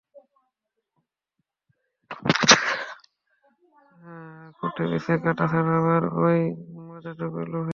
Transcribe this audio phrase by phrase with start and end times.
[4.57, 6.39] খুঁটে-বেছে কাঁটা ছাড়াবার ওই
[6.87, 7.69] মজাটুকুর লোভে।